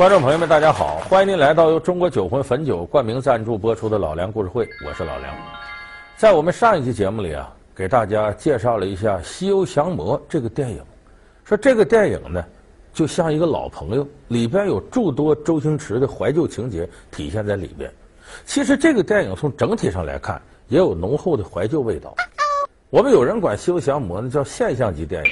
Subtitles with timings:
[0.00, 0.96] 观众朋友们，大家好！
[1.10, 5.30] 欢迎您来到由中国酒魂汾酒冠名赞助播出的《老梁故事会》，我是老梁。
[6.16, 10.82] 在我们上一期节目里啊，给大家介绍了一下《西游降魔》这个电影，
[11.44, 12.42] 说这个电影呢，
[12.94, 17.92] 就像一个老朋友，里边有诸多周星驰的怀旧情节体现在里边。
[18.46, 22.14] 其实这个电影从整体上来看，也有浓厚的怀旧味道。
[22.88, 25.30] 我们有人管《西游降魔》呢叫现象级电影。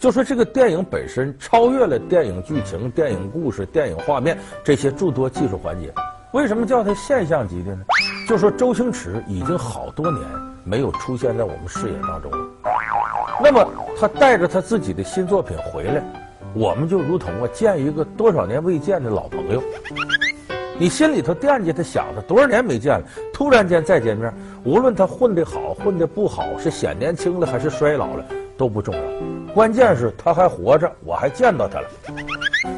[0.00, 5.92] 就说这个电影本身超越了电影剧情、电影故事、电影画面这些诸多技术环节，
[6.32, 7.82] 为什么叫它现象级的呢？
[8.26, 10.24] 就说周星驰已经好多年
[10.64, 12.38] 没有出现在我们视野当中了，
[13.42, 13.68] 那么
[14.00, 16.02] 他带着他自己的新作品回来，
[16.54, 19.62] 我们就如同啊见一个多少年未见的老朋友，
[20.78, 23.04] 你心里头惦记他想他多少年没见了，
[23.34, 24.32] 突然间再见面，
[24.64, 28.24] 无论他混得好混得不好，是显年轻了还是衰老了
[28.60, 29.00] 都不重要。
[29.54, 31.88] 关键是他还活着，我还见到他了。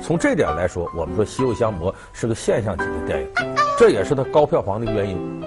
[0.01, 3.29] 从这点来说，我们说《西游降魔》是个现象级的电影，
[3.77, 5.43] 这也是他高票房的原因。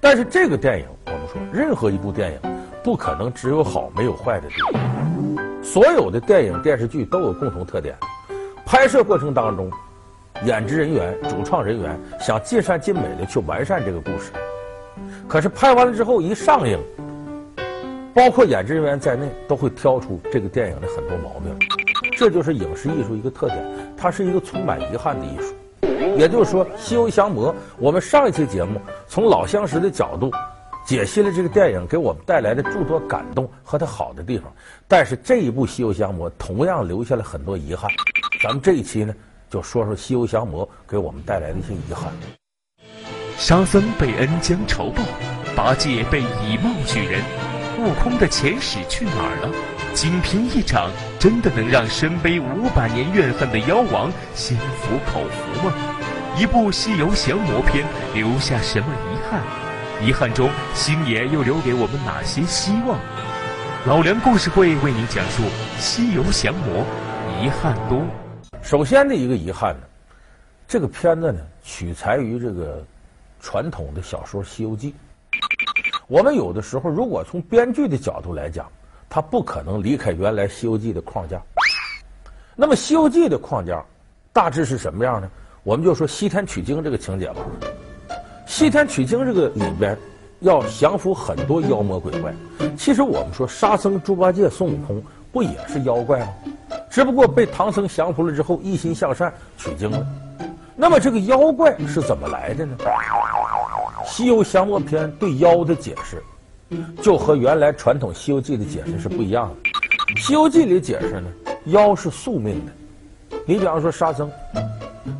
[0.00, 2.38] 但是这个电影，我们说任何一部电影
[2.82, 5.62] 不可能只有好没有坏的地方。
[5.62, 7.94] 所有的电影电视剧都有共同特点：
[8.64, 9.70] 拍摄过程当中，
[10.46, 14.32] 演职人员、主创人员想尽善尽美的去完善这个故事，
[15.28, 16.78] 可是拍完了之后一上映。
[18.18, 21.56] 包括演职人员在内，都会挑出这个电影的很多毛病，
[22.16, 23.64] 这就是影视艺术一个特点，
[23.96, 25.54] 它是一个充满遗憾的艺术。
[26.16, 30.32] 也就是说，《西游降魔》，我们上一期节目从老相识的角度
[30.84, 34.52] 解析了这个电影给我们带来的诸多感动和它好的地方，
[34.88, 37.88] 但是这一部《西游降魔》同样留下了很多遗憾。
[38.42, 39.14] 咱们这一期呢，
[39.48, 42.12] 就说说《西游降魔》给我们带来的一些遗憾。
[43.36, 45.04] 沙僧被恩将仇报，
[45.54, 47.22] 八戒被以貌取人。
[47.78, 49.48] 悟空的前世去哪儿了？
[49.94, 55.72] 仅凭一掌，真的能让身背五百年怨恨的妖王心服口服吗？
[56.36, 59.40] 一部《西游降魔篇》留下什么遗憾？
[60.04, 62.98] 遗憾中，星爷又留给我们哪些希望？
[63.86, 65.44] 老梁故事会为您讲述
[65.78, 66.84] 《西游降魔》，
[67.44, 68.02] 遗憾多。
[68.60, 69.86] 首先的一个遗憾呢，
[70.66, 72.84] 这个片子呢，取材于这个
[73.40, 74.90] 传统的小说《西游记》。
[76.08, 78.66] 我们有的时候，如果从编剧的角度来讲，
[79.10, 81.38] 他不可能离开原来《西游记》的框架。
[82.56, 83.84] 那么，《西游记》的框架
[84.32, 85.30] 大致是什么样呢？
[85.62, 87.36] 我们就说西天取经这个情节吧。
[88.46, 89.96] 西天取经这个里边
[90.40, 92.32] 要降服很多妖魔鬼怪。
[92.74, 96.28] 其实我们说沙僧、猪八戒、孙悟空不也是妖怪吗？
[96.88, 100.06] 只不过被唐僧降服了之后，一心向善取经了。
[100.74, 102.74] 那么这个妖怪是怎么来的呢？
[104.08, 106.22] 《西游降魔篇》对妖的解释，
[107.02, 109.70] 就和原来传统《西游记》的解释是不一样的。
[110.20, 111.28] 《西游记》里解释呢，
[111.66, 113.38] 妖是宿命的。
[113.46, 114.30] 你比方说沙僧，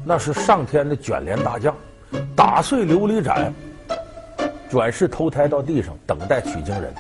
[0.05, 1.75] 那是上天的卷帘大将，
[2.35, 3.53] 打碎琉璃盏，
[4.69, 6.93] 转世投胎到地上，等待取经人。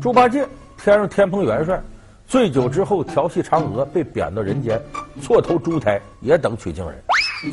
[0.00, 0.46] 猪八戒，
[0.82, 1.80] 天上天蓬元帅，
[2.26, 4.80] 醉酒之后调戏嫦娥，被贬到人间，
[5.20, 6.98] 错投猪胎，也等取经人。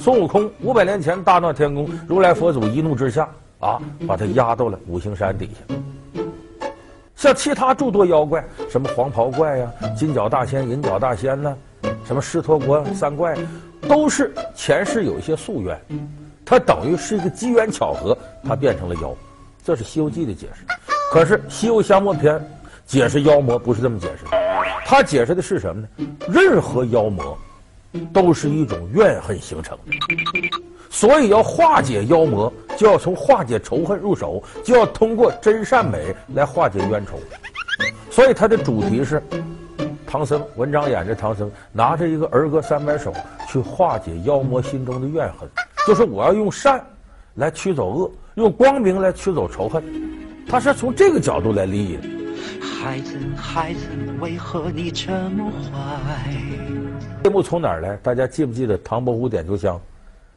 [0.02, 6.22] 孙悟空五百年前大闹天宫，如来佛祖一怒之下啊，把他压到了五行山底下。
[7.16, 11.56] 像其他诸多妖怪，什么黄袍怪呀、金角大仙、银角大仙呐、
[12.04, 13.34] 什么狮驼国三怪，
[13.88, 15.80] 都是前世有一些夙愿，
[16.44, 19.16] 他等于是一个机缘巧合，他变成了妖。
[19.64, 20.66] 这是《西游记》的解释。
[21.14, 22.36] 可是《西游降魔篇》
[22.86, 24.32] 解释妖魔不是这么解释的，
[24.86, 25.88] 他解释的是什么呢？
[26.28, 27.38] 任何妖魔。
[28.14, 29.92] 都是一种怨恨形成的，
[30.90, 37.20] 所以要化解妖魔，就要从化解仇恨入手，就要通过真善美来化解冤仇。
[38.10, 39.22] 所以它的主题是
[40.06, 43.14] 唐僧，文章演着唐僧拿着一个儿歌三百首
[43.48, 45.48] 去化解妖魔心中的怨恨，
[45.88, 46.84] 就是我要用善
[47.36, 49.84] 来驱走恶，用光明来驱走仇恨。
[50.48, 52.08] 他是从这个角度来理解的。
[52.62, 53.82] 孩子，孩子，
[54.22, 56.32] 为何你这么坏？
[57.28, 57.94] 这幕从哪儿来？
[57.98, 59.76] 大家记不记得《唐伯虎点秋香》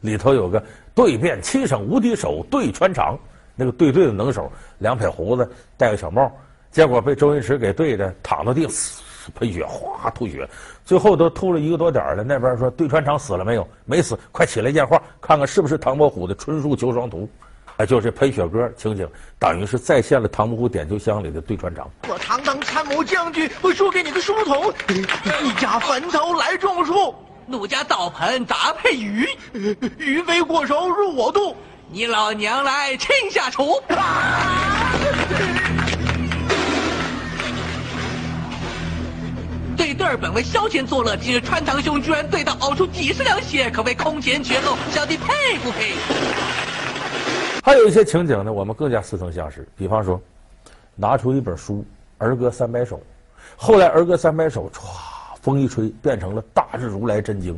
[0.01, 0.61] 里头有个
[0.93, 3.17] 对辩七省无敌手对穿肠，
[3.55, 6.29] 那个对对的能手，两撇胡子，戴个小帽，
[6.69, 9.01] 结果被周星驰给对的躺到地上，
[9.35, 10.45] 喷血，哗吐血，
[10.83, 12.25] 最后都吐了一个多点了。
[12.25, 13.65] 那边说对穿肠死了没有？
[13.85, 17.25] 没死，快起来验话，看看是不是唐伯虎的春树秋霜图。
[17.85, 19.07] 就是喷雪歌情景，
[19.39, 21.89] 等于是再现了《唐伯虎点秋香》里的对船长。
[22.07, 24.73] 我堂堂参谋将军，会输给你个书童。
[24.87, 27.13] 你家坟头来种树，
[27.47, 29.27] 奴家灶盆搭配鱼，
[29.97, 31.55] 鱼飞过手入我肚。
[31.93, 33.81] 你老娘来亲下厨。
[39.75, 46.13] 对对儿本为消遣作乐，今日川堂兄居然对他呕出几十两血，可谓空前绝后，小弟佩服佩服。
[47.61, 49.67] 还有一些情景呢，我们更加似曾相识。
[49.75, 50.19] 比方说，
[50.95, 51.75] 拿出一本书
[52.17, 52.97] 《儿歌三百首》，
[53.55, 54.79] 后来《儿歌三百首》唰，
[55.41, 57.55] 风一吹，变成了《大日如来真经》。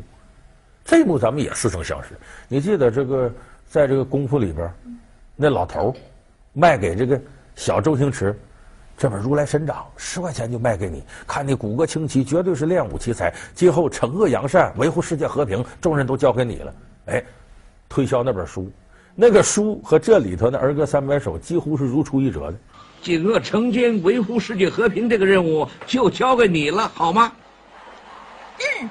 [0.83, 2.09] 这一幕咱们也似曾相识。
[2.49, 3.31] 你记得这个，
[3.69, 4.69] 在这个功夫里边，
[5.37, 5.95] 那老头
[6.51, 7.19] 卖给这个
[7.55, 8.37] 小周星驰
[8.97, 11.01] 这本《如来神掌》，十块钱就卖给你。
[11.25, 13.33] 看你骨骼清奇，绝对是练武奇才。
[13.55, 16.73] 今后惩恶扬善，维护世界和平，重任都交给你了。
[17.05, 17.23] 哎，
[17.87, 18.69] 推销那本书，
[19.15, 22.57] 那个书和这里头的《儿歌三百首》几乎是如出一辙的。
[22.99, 27.31] 谨恶惩奸，维护世界和平这个任务就交给你了，好吗？
[28.57, 28.89] 嗯。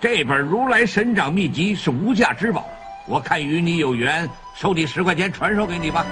[0.00, 2.66] 这本《如来神掌秘籍》是无价之宝，
[3.08, 6.04] 我看与你有缘，收你十块钱传授给你吧。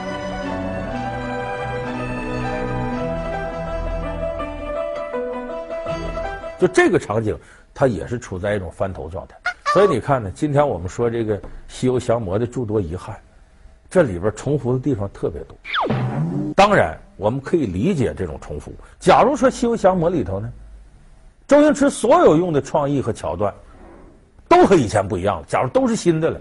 [6.58, 7.38] 就这个场景，
[7.74, 9.36] 它也是处在一种翻头状态。
[9.72, 11.38] 所以你看呢，今天我们说这个
[11.68, 13.16] 《西游降魔》的诸多遗憾，
[13.88, 15.56] 这里边重复的地方特别多。
[16.54, 18.72] 当然，我们可以理解这种重复。
[19.00, 20.52] 假如说《西游降魔》里头呢，
[21.46, 23.52] 周星驰所有用的创意和桥段。
[24.48, 25.44] 都和以前不一样了。
[25.48, 26.38] 假如都是新的了，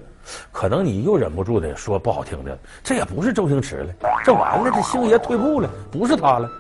[0.52, 3.94] 可能你又忍不住的说不好听的，这也不是周星驰了，
[4.26, 6.52] 这完了，这星爷退步了，不是他了。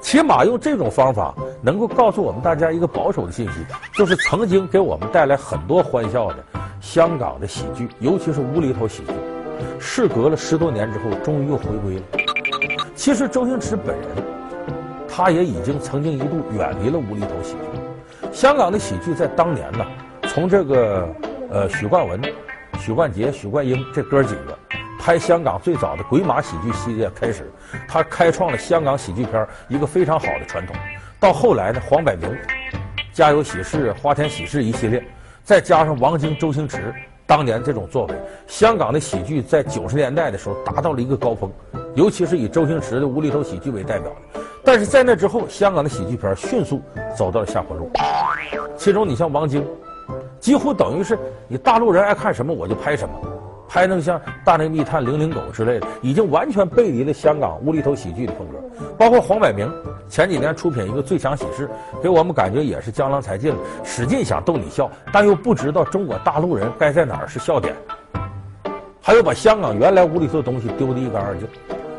[0.00, 3.54] 起码用这种方法能够告诉我们大家一个保守的信息，
[3.94, 6.36] 就是曾经给我们带来很多欢笑的
[6.80, 9.12] 香港的喜剧，尤其是无厘头喜剧，
[9.78, 12.02] 事隔了十多年之后，终于又回归了。
[12.94, 14.08] 其实周星驰本人，
[15.08, 18.30] 他也已经曾经一度远离了无厘头喜剧。
[18.32, 19.84] 香港的喜剧在当年呢。
[20.30, 21.08] 从这个
[21.50, 22.20] 呃许冠文、
[22.78, 24.58] 许冠杰、许冠英这哥几个
[25.08, 27.50] 拍香港最早的鬼马喜剧系列开始，
[27.88, 30.76] 他开创了香港喜剧片一个非常好的传统。
[31.18, 32.30] 到后来呢，黄百鸣、
[33.10, 35.02] 家有喜事、花田喜事一系列，
[35.42, 36.92] 再加上王晶、周星驰
[37.26, 38.14] 当年这种作为，
[38.46, 41.50] 香港的喜剧在九十年代的时候达到了一个高峰，
[41.94, 44.40] 尤其是以周星驰的无厘头喜剧为代表的。
[44.62, 46.82] 但是在那之后，香港的喜剧片迅速
[47.16, 47.90] 走到了下坡路。
[48.76, 49.66] 其中，你像王晶。
[50.38, 51.18] 几乎等于是
[51.48, 53.14] 你大陆人爱看什么我就拍什么，
[53.68, 58.58] 拍那个像《大内密探零零狗》之类的，已经完全背离了香港无厘头喜剧的风格。
[58.96, 59.70] 包括黄百鸣
[60.08, 61.68] 前几年出品一个《最强喜事》，
[62.02, 67.74] 给我们感觉也是江郎才尽了，使劲想逗你笑，但又不知道中国大陆人该在哪儿是笑点，
[69.02, 71.46] 还有把香港原来无厘头的东西丢得一干二净。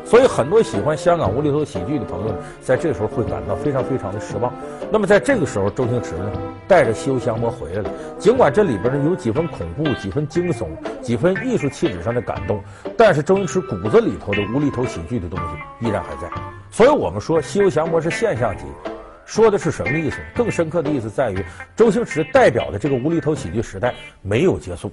[0.04, 4.52] 所以，很多喜欢香港无厘头喜剧的朋友，在这时候会感到非常非常的失望。
[4.90, 6.32] 那么，在这个时候，周星驰呢，
[6.70, 7.90] 带着《西游降魔》回来了。
[8.16, 10.68] 尽管这里边呢有几分恐怖、几分惊悚、
[11.02, 12.62] 几分艺术气质上的感动，
[12.96, 16.30] 但是周星驰骨子里头的无厘头喜剧的东西依然还在。
[16.70, 18.62] 所以我们说，《西游降魔》是现象级，
[19.26, 20.18] 说的是什么意思？
[20.32, 21.44] 更深刻的意思在于，
[21.74, 24.92] 周星驰代表的这个无厘头喜剧时代没有结束。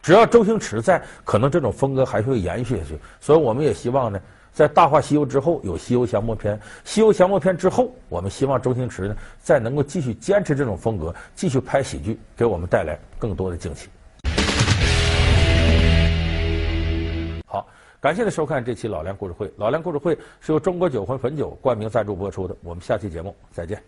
[0.00, 2.96] 只要周星驰在，可能这种风格还会延续下去。
[3.18, 4.20] 所以，我们也希望呢。
[4.52, 13.88] 在《大话西游》之后有《西游降魔篇》，《西游降魔篇》之后，我们希望周星驰呢再能够继续坚持这种风格，继续拍喜剧，给我们带来更多的惊喜。
[17.46, 17.66] 好，
[18.00, 19.46] 感谢您收看这期《老梁故事会》。
[19.56, 22.56] 《老梁故事会》是由中国酒魂汾酒冠名赞助播出的。
[22.62, 23.80] 我们下期节目再见。